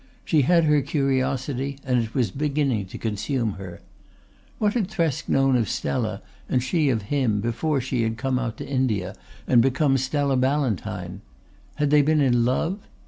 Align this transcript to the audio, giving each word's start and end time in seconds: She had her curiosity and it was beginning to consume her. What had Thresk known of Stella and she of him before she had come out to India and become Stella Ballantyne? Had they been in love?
She 0.25 0.41
had 0.41 0.63
her 0.63 0.81
curiosity 0.81 1.77
and 1.83 2.01
it 2.03 2.15
was 2.15 2.31
beginning 2.31 2.87
to 2.87 2.97
consume 2.97 3.51
her. 3.61 3.81
What 4.57 4.73
had 4.73 4.87
Thresk 4.87 5.29
known 5.29 5.55
of 5.55 5.69
Stella 5.69 6.23
and 6.49 6.63
she 6.63 6.89
of 6.89 7.03
him 7.13 7.39
before 7.39 7.79
she 7.79 8.01
had 8.01 8.17
come 8.17 8.39
out 8.39 8.57
to 8.57 8.67
India 8.67 9.15
and 9.47 9.61
become 9.61 9.99
Stella 9.99 10.37
Ballantyne? 10.37 11.21
Had 11.75 11.91
they 11.91 12.01
been 12.01 12.19
in 12.19 12.45
love? 12.45 12.79